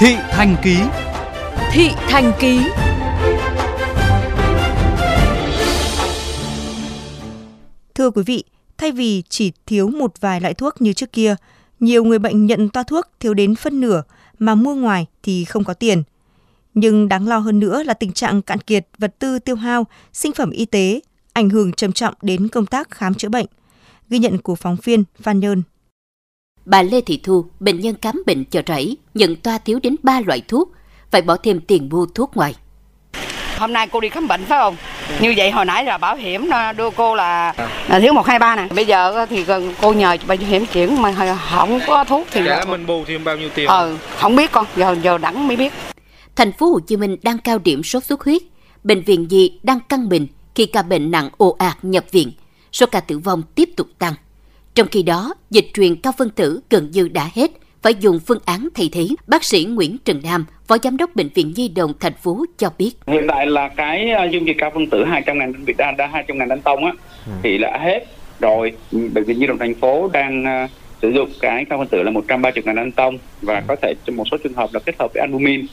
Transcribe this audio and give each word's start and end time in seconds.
Thị 0.00 0.16
Thành 0.30 0.56
Ký 0.62 0.76
Thị 1.72 1.90
Thành 2.08 2.32
Ký 2.40 2.60
Thưa 7.94 8.10
quý 8.10 8.22
vị, 8.26 8.44
thay 8.78 8.92
vì 8.92 9.22
chỉ 9.28 9.52
thiếu 9.66 9.88
một 9.88 10.12
vài 10.20 10.40
loại 10.40 10.54
thuốc 10.54 10.82
như 10.82 10.92
trước 10.92 11.12
kia, 11.12 11.36
nhiều 11.80 12.04
người 12.04 12.18
bệnh 12.18 12.46
nhận 12.46 12.68
toa 12.68 12.82
thuốc 12.82 13.06
thiếu 13.20 13.34
đến 13.34 13.54
phân 13.54 13.80
nửa 13.80 14.02
mà 14.38 14.54
mua 14.54 14.74
ngoài 14.74 15.06
thì 15.22 15.44
không 15.44 15.64
có 15.64 15.74
tiền. 15.74 16.02
Nhưng 16.74 17.08
đáng 17.08 17.28
lo 17.28 17.38
hơn 17.38 17.60
nữa 17.60 17.82
là 17.82 17.94
tình 17.94 18.12
trạng 18.12 18.42
cạn 18.42 18.58
kiệt 18.60 18.86
vật 18.98 19.14
tư 19.18 19.38
tiêu 19.38 19.56
hao, 19.56 19.86
sinh 20.12 20.32
phẩm 20.32 20.50
y 20.50 20.66
tế, 20.66 21.00
ảnh 21.32 21.50
hưởng 21.50 21.72
trầm 21.72 21.92
trọng 21.92 22.14
đến 22.22 22.48
công 22.48 22.66
tác 22.66 22.90
khám 22.90 23.14
chữa 23.14 23.28
bệnh. 23.28 23.46
Ghi 24.08 24.18
nhận 24.18 24.38
của 24.38 24.54
phóng 24.54 24.76
viên 24.84 25.04
Phan 25.22 25.40
Nhơn. 25.40 25.62
Bà 26.64 26.82
Lê 26.82 27.00
Thị 27.00 27.20
Thu, 27.22 27.44
bệnh 27.60 27.80
nhân 27.80 27.94
khám 28.02 28.22
bệnh 28.26 28.44
chợ 28.44 28.62
rẫy, 28.66 28.96
nhận 29.14 29.36
toa 29.36 29.58
thiếu 29.58 29.80
đến 29.82 29.96
3 30.02 30.20
loại 30.20 30.42
thuốc, 30.48 30.72
phải 31.10 31.22
bỏ 31.22 31.36
thêm 31.36 31.60
tiền 31.60 31.88
mua 31.88 32.06
thuốc 32.14 32.36
ngoài. 32.36 32.54
Hôm 33.58 33.72
nay 33.72 33.88
cô 33.92 34.00
đi 34.00 34.08
khám 34.08 34.28
bệnh 34.28 34.44
phải 34.44 34.58
không? 34.58 34.76
Như 35.20 35.34
vậy 35.36 35.50
hồi 35.50 35.64
nãy 35.64 35.84
là 35.84 35.98
bảo 35.98 36.16
hiểm 36.16 36.50
đưa 36.76 36.90
cô 36.90 37.14
là, 37.14 37.54
là 37.88 38.00
thiếu 38.00 38.12
123 38.12 38.56
nè. 38.56 38.68
Bây 38.74 38.86
giờ 38.86 39.26
thì 39.30 39.44
cô 39.80 39.92
nhờ 39.92 40.16
bảo 40.26 40.38
hiểm 40.38 40.66
chuyển 40.66 41.02
mà 41.02 41.36
không 41.50 41.80
có 41.86 42.04
thuốc 42.04 42.26
thì 42.30 42.42
Dạ 42.46 42.64
mình 42.64 42.86
bù 42.86 43.04
thêm 43.06 43.24
bao 43.24 43.36
nhiêu 43.36 43.48
tiền? 43.54 43.66
Ờ, 43.66 43.96
không 44.18 44.36
biết 44.36 44.52
con, 44.52 44.66
giờ 44.76 44.96
giờ 45.02 45.18
đẳng 45.18 45.48
mới 45.48 45.56
biết. 45.56 45.72
Thành 46.36 46.52
phố 46.52 46.66
Hồ 46.66 46.80
Chí 46.80 46.96
Minh 46.96 47.16
đang 47.22 47.38
cao 47.38 47.58
điểm 47.58 47.82
sốt 47.82 48.04
xuất 48.04 48.24
huyết, 48.24 48.42
bệnh 48.84 49.02
viện 49.02 49.30
gì 49.30 49.58
đang 49.62 49.80
căng 49.80 50.08
bình 50.08 50.26
khi 50.54 50.66
ca 50.66 50.82
bệnh 50.82 51.10
nặng 51.10 51.30
ồ 51.36 51.56
ạt 51.58 51.76
nhập 51.82 52.04
viện, 52.10 52.32
số 52.72 52.86
ca 52.86 53.00
tử 53.00 53.18
vong 53.18 53.42
tiếp 53.54 53.68
tục 53.76 53.86
tăng. 53.98 54.14
Trong 54.74 54.88
khi 54.90 55.02
đó, 55.02 55.34
dịch 55.50 55.66
truyền 55.74 55.96
cao 55.96 56.12
phân 56.18 56.30
tử 56.30 56.60
gần 56.70 56.90
như 56.92 57.08
đã 57.08 57.30
hết, 57.34 57.50
phải 57.82 57.94
dùng 57.94 58.20
phương 58.26 58.38
án 58.44 58.68
thay 58.74 58.88
thế. 58.92 59.08
Bác 59.26 59.44
sĩ 59.44 59.64
Nguyễn 59.64 59.96
Trần 60.04 60.20
Nam, 60.24 60.46
Phó 60.66 60.76
Giám 60.82 60.96
đốc 60.96 61.16
Bệnh 61.16 61.28
viện 61.34 61.52
Nhi 61.56 61.68
đồng 61.68 61.92
thành 62.00 62.12
phố 62.22 62.44
cho 62.58 62.70
biết. 62.78 62.92
Hiện 63.06 63.26
tại 63.28 63.46
là 63.46 63.68
cái 63.68 64.10
à, 64.10 64.24
dung 64.24 64.46
dịch 64.46 64.56
cao 64.58 64.70
phân 64.74 64.86
tử 64.86 65.04
200 65.04 65.38
ngàn 65.38 65.52
đơn 65.52 65.64
vị 65.64 65.74
đa, 65.78 65.92
đa 65.92 66.06
200 66.06 66.38
ngàn 66.38 66.48
đơn 66.48 66.60
tông 66.60 66.84
á, 66.84 66.92
ừ. 67.26 67.32
thì 67.42 67.58
đã 67.58 67.78
hết 67.78 68.04
rồi. 68.40 68.72
Bệnh 68.92 69.24
viện 69.24 69.38
Nhi 69.38 69.46
đồng 69.46 69.58
thành 69.58 69.74
phố 69.74 70.10
đang 70.12 70.44
uh, 70.64 70.70
sử 71.02 71.10
dụng 71.10 71.30
cái 71.40 71.64
cao 71.64 71.78
phân 71.78 71.88
tử 71.88 72.02
là 72.02 72.10
130 72.10 72.62
ngàn 72.64 72.76
đơn 72.76 72.92
tông 72.92 73.18
và 73.42 73.54
ừ. 73.54 73.64
có 73.68 73.76
thể 73.82 73.94
trong 74.04 74.16
một 74.16 74.24
số 74.30 74.36
trường 74.44 74.54
hợp 74.54 74.70
là 74.72 74.80
kết 74.80 74.94
hợp 74.98 75.10
với 75.14 75.20
albumin. 75.20 75.66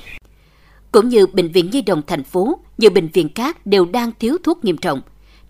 Cũng 0.91 1.09
như 1.09 1.27
Bệnh 1.27 1.51
viện 1.51 1.69
Nhi 1.71 1.81
đồng 1.81 2.01
thành 2.07 2.23
phố, 2.23 2.59
nhiều 2.77 2.91
bệnh 2.91 3.07
viện 3.07 3.29
khác 3.35 3.65
đều 3.65 3.85
đang 3.85 4.11
thiếu 4.19 4.37
thuốc 4.43 4.65
nghiêm 4.65 4.77
trọng. 4.77 5.01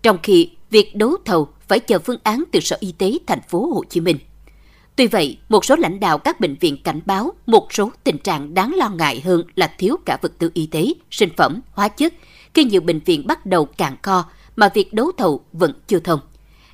Trong 0.02 0.18
khi 0.22 0.50
việc 0.70 0.96
đấu 0.96 1.16
thầu 1.24 1.48
phải 1.68 1.80
chờ 1.80 1.98
phương 1.98 2.18
án 2.22 2.44
từ 2.52 2.60
Sở 2.60 2.76
Y 2.80 2.92
tế 2.92 3.12
thành 3.26 3.40
phố 3.48 3.66
Hồ 3.74 3.84
Chí 3.88 4.00
Minh. 4.00 4.18
Tuy 4.96 5.06
vậy, 5.06 5.38
một 5.48 5.64
số 5.64 5.76
lãnh 5.76 6.00
đạo 6.00 6.18
các 6.18 6.40
bệnh 6.40 6.54
viện 6.54 6.82
cảnh 6.82 7.00
báo 7.06 7.32
một 7.46 7.72
số 7.72 7.90
tình 8.04 8.18
trạng 8.18 8.54
đáng 8.54 8.74
lo 8.76 8.88
ngại 8.88 9.20
hơn 9.24 9.42
là 9.54 9.74
thiếu 9.78 9.96
cả 10.06 10.18
vật 10.22 10.32
tư 10.38 10.50
y 10.54 10.66
tế, 10.66 10.86
sinh 11.10 11.28
phẩm, 11.36 11.60
hóa 11.72 11.88
chất, 11.88 12.14
khi 12.54 12.64
nhiều 12.64 12.80
bệnh 12.80 13.00
viện 13.00 13.26
bắt 13.26 13.46
đầu 13.46 13.64
cạn 13.64 13.96
kho 14.02 14.24
mà 14.56 14.68
việc 14.74 14.92
đấu 14.92 15.12
thầu 15.18 15.44
vẫn 15.52 15.72
chưa 15.86 15.98
thông. 15.98 16.20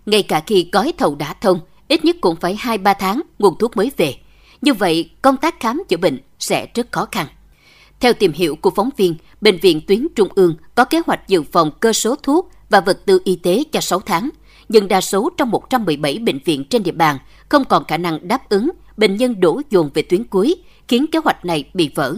Ngay 0.06 0.22
cả 0.22 0.42
khi 0.46 0.68
gói 0.72 0.92
thầu 0.98 1.14
đã 1.14 1.34
thông, 1.34 1.60
ít 1.88 2.04
nhất 2.04 2.16
cũng 2.20 2.36
phải 2.36 2.58
2-3 2.60 2.94
tháng 2.98 3.20
nguồn 3.38 3.58
thuốc 3.58 3.76
mới 3.76 3.90
về. 3.96 4.14
Như 4.60 4.74
vậy, 4.74 5.10
công 5.22 5.36
tác 5.36 5.60
khám 5.60 5.82
chữa 5.88 5.96
bệnh 5.96 6.18
sẽ 6.38 6.66
rất 6.74 6.92
khó 6.92 7.06
khăn. 7.12 7.26
Theo 8.00 8.12
tìm 8.12 8.32
hiểu 8.32 8.56
của 8.56 8.70
phóng 8.70 8.90
viên, 8.96 9.16
Bệnh 9.40 9.58
viện 9.58 9.80
Tuyến 9.86 10.06
Trung 10.14 10.28
ương 10.34 10.56
có 10.74 10.84
kế 10.84 11.00
hoạch 11.06 11.28
dự 11.28 11.42
phòng 11.42 11.70
cơ 11.80 11.92
số 11.92 12.16
thuốc 12.22 12.50
và 12.70 12.80
vật 12.80 13.06
tư 13.06 13.20
y 13.24 13.36
tế 13.36 13.62
cho 13.72 13.80
6 13.80 14.00
tháng– 14.00 14.30
nhưng 14.74 14.88
đa 14.88 15.00
số 15.00 15.30
trong 15.36 15.50
117 15.50 16.18
bệnh 16.18 16.38
viện 16.44 16.64
trên 16.64 16.82
địa 16.82 16.92
bàn 16.92 17.18
không 17.48 17.64
còn 17.64 17.84
khả 17.84 17.96
năng 17.96 18.28
đáp 18.28 18.48
ứng, 18.48 18.70
bệnh 18.96 19.16
nhân 19.16 19.40
đổ 19.40 19.60
dồn 19.70 19.90
về 19.94 20.02
tuyến 20.02 20.24
cuối, 20.24 20.54
khiến 20.88 21.06
kế 21.12 21.18
hoạch 21.24 21.44
này 21.44 21.64
bị 21.74 21.90
vỡ. 21.94 22.14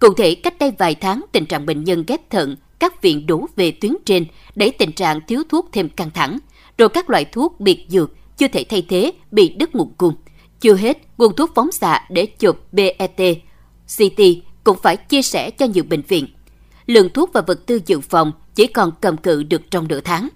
Cụ 0.00 0.14
thể, 0.14 0.34
cách 0.34 0.58
đây 0.58 0.72
vài 0.78 0.94
tháng, 0.94 1.24
tình 1.32 1.46
trạng 1.46 1.66
bệnh 1.66 1.84
nhân 1.84 2.04
ghép 2.06 2.30
thận, 2.30 2.56
các 2.78 3.02
viện 3.02 3.26
đổ 3.26 3.46
về 3.56 3.70
tuyến 3.70 3.92
trên 4.04 4.24
đẩy 4.54 4.70
tình 4.70 4.92
trạng 4.92 5.20
thiếu 5.28 5.42
thuốc 5.48 5.68
thêm 5.72 5.88
căng 5.88 6.10
thẳng, 6.10 6.38
rồi 6.78 6.88
các 6.88 7.10
loại 7.10 7.24
thuốc 7.24 7.60
biệt 7.60 7.86
dược 7.88 8.10
chưa 8.36 8.48
thể 8.48 8.64
thay 8.68 8.86
thế 8.88 9.12
bị 9.30 9.48
đứt 9.48 9.74
nguồn 9.74 9.92
cung. 9.98 10.14
Chưa 10.60 10.74
hết, 10.74 10.98
nguồn 11.18 11.36
thuốc 11.36 11.50
phóng 11.54 11.72
xạ 11.72 12.06
để 12.10 12.26
chụp 12.26 12.60
BET, 12.72 13.16
CT 13.96 14.22
cũng 14.64 14.78
phải 14.82 14.96
chia 14.96 15.22
sẻ 15.22 15.50
cho 15.50 15.66
nhiều 15.66 15.84
bệnh 15.84 16.02
viện. 16.02 16.26
Lượng 16.86 17.08
thuốc 17.14 17.30
và 17.32 17.40
vật 17.40 17.66
tư 17.66 17.80
dự 17.86 18.00
phòng 18.00 18.32
chỉ 18.54 18.66
còn 18.66 18.90
cầm 19.00 19.16
cự 19.16 19.42
được 19.42 19.70
trong 19.70 19.88
nửa 19.88 20.00
tháng. 20.00 20.28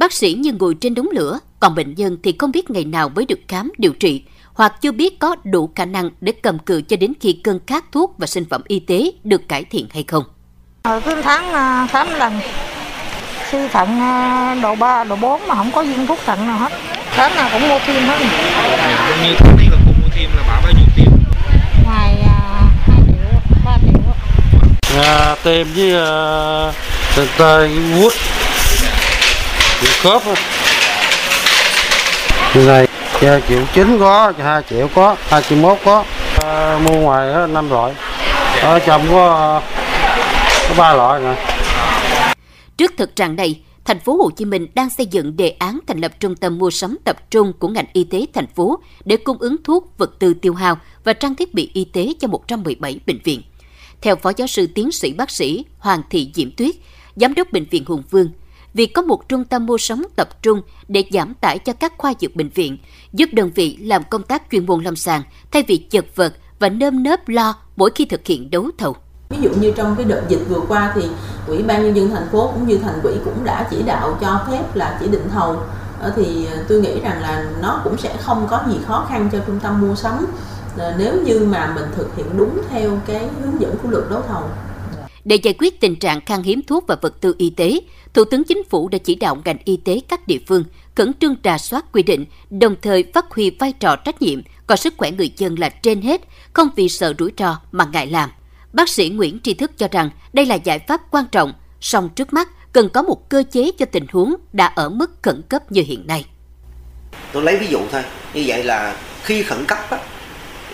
Bác 0.00 0.12
sĩ 0.12 0.32
như 0.32 0.52
ngồi 0.58 0.74
trên 0.80 0.94
đống 0.94 1.08
lửa, 1.12 1.38
còn 1.60 1.74
bệnh 1.74 1.94
nhân 1.94 2.16
thì 2.22 2.34
không 2.38 2.52
biết 2.52 2.70
ngày 2.70 2.84
nào 2.84 3.08
mới 3.08 3.26
được 3.26 3.38
khám, 3.48 3.72
điều 3.78 3.92
trị, 3.92 4.22
hoặc 4.54 4.72
chưa 4.80 4.92
biết 4.92 5.18
có 5.18 5.36
đủ 5.44 5.70
khả 5.76 5.84
năng 5.84 6.10
để 6.20 6.32
cầm 6.32 6.58
cự 6.58 6.82
cho 6.82 6.96
đến 6.96 7.12
khi 7.20 7.32
cơn 7.44 7.60
khát 7.66 7.84
thuốc 7.92 8.14
và 8.18 8.26
sinh 8.26 8.44
phẩm 8.50 8.62
y 8.68 8.80
tế 8.80 9.10
được 9.24 9.48
cải 9.48 9.64
thiện 9.64 9.86
hay 9.90 10.04
không. 10.08 10.24
Ờ, 10.82 11.00
cứ 11.04 11.22
tháng 11.22 11.52
khám 11.88 12.08
lần, 12.18 12.40
suy 13.52 13.68
thận 13.68 14.00
à, 14.00 14.54
độ 14.62 14.74
3, 14.74 15.04
độ 15.04 15.16
4 15.16 15.40
mà 15.48 15.54
không 15.54 15.70
có 15.72 15.82
viên 15.82 16.06
thuốc 16.06 16.18
thận 16.26 16.46
nào 16.46 16.58
hết. 16.58 16.72
Tháng 17.10 17.34
nào 17.34 17.48
cũng 17.52 17.68
mua 17.68 17.78
thêm 17.86 18.02
hết. 18.02 18.18
Như 19.22 19.34
tháng 19.38 19.56
này 19.56 19.66
là 19.70 19.76
cô 19.86 19.92
mua 20.02 20.08
thêm 20.10 20.30
là 20.36 20.42
bảo 20.48 20.62
bao 20.62 20.72
nhiêu 20.72 20.86
tiền? 20.96 21.08
Ngoài 21.84 22.14
uh, 22.20 22.28
2 22.88 23.00
triệu, 23.06 23.40
3 23.64 23.78
triệu. 23.82 24.14
À, 25.02 25.36
tem 25.44 25.66
với 25.74 25.94
uh, 26.66 27.70
vuốt 27.94 28.12
triệu 29.80 29.90
khớp 30.02 30.22
Như 32.54 32.66
này 32.66 32.86
triệu 33.48 33.62
chín 33.74 33.98
có, 33.98 34.32
hai 34.38 34.62
triệu 34.70 34.88
có, 34.94 35.16
hai 35.28 35.42
triệu 35.42 35.58
mốt 35.58 35.78
có. 35.84 36.04
À, 36.44 36.78
Mua 36.78 36.94
ngoài 36.94 37.48
năm 37.48 37.70
loại. 37.70 37.94
Ờ, 38.62 38.72
Ở 38.72 38.78
trong 38.78 39.06
có, 39.10 39.62
có 40.68 40.74
ba 40.78 40.94
loại 40.94 41.20
nè. 41.20 41.46
Trước 42.76 42.92
thực 42.96 43.16
trạng 43.16 43.36
này, 43.36 43.60
thành 43.84 44.00
phố 44.00 44.16
Hồ 44.16 44.30
Chí 44.30 44.44
Minh 44.44 44.66
đang 44.74 44.90
xây 44.90 45.06
dựng 45.06 45.36
đề 45.36 45.48
án 45.48 45.78
thành 45.86 45.98
lập 45.98 46.12
trung 46.20 46.36
tâm 46.36 46.58
mua 46.58 46.70
sắm 46.70 46.96
tập 47.04 47.30
trung 47.30 47.52
của 47.58 47.68
ngành 47.68 47.86
y 47.92 48.04
tế 48.04 48.26
thành 48.34 48.46
phố 48.46 48.78
để 49.04 49.16
cung 49.16 49.38
ứng 49.38 49.56
thuốc, 49.64 49.98
vật 49.98 50.18
tư 50.18 50.34
tiêu 50.34 50.54
hao 50.54 50.78
và 51.04 51.12
trang 51.12 51.34
thiết 51.34 51.54
bị 51.54 51.70
y 51.74 51.84
tế 51.84 52.12
cho 52.20 52.28
117 52.28 53.00
bệnh 53.06 53.18
viện. 53.24 53.42
Theo 54.00 54.16
Phó 54.16 54.32
Giáo 54.36 54.46
sư 54.46 54.66
Tiến 54.74 54.92
sĩ 54.92 55.12
Bác 55.12 55.30
sĩ 55.30 55.64
Hoàng 55.78 56.02
Thị 56.10 56.30
Diễm 56.34 56.50
Tuyết, 56.50 56.74
Giám 57.16 57.34
đốc 57.34 57.52
Bệnh 57.52 57.64
viện 57.64 57.84
Hùng 57.86 58.02
Vương, 58.10 58.28
việc 58.74 58.86
có 58.94 59.02
một 59.02 59.28
trung 59.28 59.44
tâm 59.44 59.66
mua 59.66 59.78
sắm 59.78 60.06
tập 60.16 60.42
trung 60.42 60.62
để 60.88 61.04
giảm 61.12 61.34
tải 61.34 61.58
cho 61.58 61.72
các 61.72 61.92
khoa 61.98 62.12
dược 62.20 62.36
bệnh 62.36 62.48
viện, 62.48 62.78
giúp 63.12 63.28
đơn 63.32 63.50
vị 63.54 63.76
làm 63.80 64.02
công 64.10 64.22
tác 64.22 64.42
chuyên 64.50 64.66
môn 64.66 64.84
lâm 64.84 64.96
sàng 64.96 65.22
thay 65.52 65.64
vì 65.66 65.76
chật 65.76 66.04
vật 66.16 66.34
và 66.58 66.68
nơm 66.68 67.02
nớp 67.02 67.28
lo 67.28 67.54
mỗi 67.76 67.90
khi 67.94 68.04
thực 68.04 68.26
hiện 68.26 68.50
đấu 68.50 68.70
thầu. 68.78 68.96
Ví 69.30 69.38
dụ 69.40 69.50
như 69.60 69.72
trong 69.76 69.94
cái 69.96 70.04
đợt 70.04 70.22
dịch 70.28 70.40
vừa 70.48 70.60
qua 70.68 70.92
thì 70.94 71.02
Ủy 71.46 71.62
ban 71.62 71.82
nhân 71.82 71.96
dân 71.96 72.10
thành 72.10 72.28
phố 72.32 72.50
cũng 72.54 72.66
như 72.66 72.78
thành 72.78 73.02
ủy 73.02 73.14
cũng 73.24 73.44
đã 73.44 73.68
chỉ 73.70 73.82
đạo 73.82 74.18
cho 74.20 74.40
phép 74.50 74.76
là 74.76 74.98
chỉ 75.00 75.08
định 75.08 75.28
thầu 75.32 75.56
ờ, 76.00 76.12
thì 76.16 76.48
tôi 76.68 76.80
nghĩ 76.80 77.00
rằng 77.00 77.22
là 77.22 77.46
nó 77.62 77.80
cũng 77.84 77.98
sẽ 77.98 78.16
không 78.20 78.46
có 78.50 78.60
gì 78.68 78.78
khó 78.86 79.06
khăn 79.08 79.28
cho 79.32 79.38
trung 79.46 79.60
tâm 79.62 79.80
mua 79.80 79.94
sắm 79.94 80.26
ờ, 80.78 80.94
nếu 80.98 81.14
như 81.24 81.46
mà 81.50 81.72
mình 81.74 81.84
thực 81.96 82.16
hiện 82.16 82.26
đúng 82.36 82.60
theo 82.70 82.90
cái 83.06 83.28
hướng 83.42 83.60
dẫn 83.60 83.76
của 83.82 83.88
luật 83.88 84.04
đấu 84.10 84.22
thầu. 84.28 84.42
Để 85.24 85.36
giải 85.36 85.54
quyết 85.58 85.80
tình 85.80 85.96
trạng 85.96 86.20
khan 86.20 86.42
hiếm 86.42 86.60
thuốc 86.66 86.84
và 86.86 86.96
vật 87.02 87.20
tư 87.20 87.34
y 87.38 87.50
tế, 87.50 87.80
Thủ 88.14 88.24
tướng 88.24 88.44
Chính 88.44 88.64
phủ 88.64 88.88
đã 88.88 88.98
chỉ 88.98 89.14
đạo 89.14 89.42
ngành 89.44 89.56
y 89.64 89.76
tế 89.76 90.00
các 90.08 90.26
địa 90.26 90.38
phương 90.46 90.64
khẩn 90.94 91.12
trương 91.20 91.36
trà 91.42 91.58
soát 91.58 91.84
quy 91.92 92.02
định, 92.02 92.24
đồng 92.50 92.76
thời 92.82 93.04
phát 93.14 93.30
huy 93.30 93.50
vai 93.50 93.72
trò 93.72 93.96
trách 93.96 94.22
nhiệm, 94.22 94.42
coi 94.66 94.78
sức 94.78 94.94
khỏe 94.96 95.10
người 95.10 95.32
dân 95.36 95.58
là 95.58 95.68
trên 95.68 96.02
hết, 96.02 96.20
không 96.52 96.68
vì 96.76 96.88
sợ 96.88 97.14
rủi 97.18 97.32
ro 97.38 97.60
mà 97.72 97.88
ngại 97.92 98.06
làm. 98.06 98.30
Bác 98.72 98.88
sĩ 98.88 99.08
Nguyễn 99.08 99.38
Tri 99.42 99.54
Thức 99.54 99.78
cho 99.78 99.88
rằng 99.90 100.10
đây 100.32 100.46
là 100.46 100.54
giải 100.54 100.78
pháp 100.78 101.00
quan 101.10 101.24
trọng, 101.32 101.52
song 101.80 102.08
trước 102.08 102.32
mắt 102.32 102.48
cần 102.72 102.88
có 102.88 103.02
một 103.02 103.28
cơ 103.28 103.42
chế 103.50 103.70
cho 103.78 103.86
tình 103.86 104.06
huống 104.12 104.34
đã 104.52 104.66
ở 104.66 104.88
mức 104.88 105.10
khẩn 105.22 105.42
cấp 105.48 105.72
như 105.72 105.82
hiện 105.86 106.06
nay. 106.06 106.24
Tôi 107.32 107.42
lấy 107.42 107.56
ví 107.56 107.66
dụ 107.66 107.78
thôi, 107.92 108.02
như 108.34 108.44
vậy 108.46 108.64
là 108.64 108.96
khi 109.22 109.42
khẩn 109.42 109.64
cấp 109.66 109.78
á, 109.90 109.98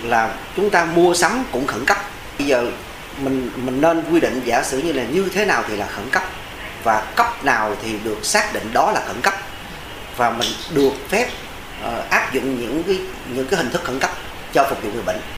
là 0.02 0.38
chúng 0.56 0.70
ta 0.70 0.84
mua 0.84 1.14
sắm 1.14 1.44
cũng 1.52 1.66
khẩn 1.66 1.84
cấp. 1.87 1.99
Bây 2.38 2.49
giờ 2.49 2.70
mình 3.18 3.50
mình 3.56 3.80
nên 3.80 4.02
quy 4.12 4.20
định 4.20 4.40
giả 4.44 4.62
sử 4.62 4.78
như 4.78 4.92
là 4.92 5.04
như 5.04 5.28
thế 5.34 5.44
nào 5.44 5.64
thì 5.68 5.76
là 5.76 5.86
khẩn 5.86 6.10
cấp 6.10 6.22
và 6.82 7.00
cấp 7.16 7.44
nào 7.44 7.76
thì 7.82 7.98
được 8.04 8.18
xác 8.22 8.54
định 8.54 8.72
đó 8.72 8.90
là 8.92 9.00
khẩn 9.06 9.16
cấp. 9.22 9.34
Và 10.16 10.30
mình 10.30 10.48
được 10.74 10.92
phép 11.08 11.28
uh, 11.86 12.10
áp 12.10 12.32
dụng 12.32 12.60
những 12.60 12.82
cái 12.82 12.98
những 13.34 13.46
cái 13.46 13.58
hình 13.58 13.70
thức 13.70 13.84
khẩn 13.84 13.98
cấp 13.98 14.10
cho 14.52 14.66
phục 14.70 14.82
vụ 14.82 14.90
người 14.92 15.02
bệnh. 15.02 15.36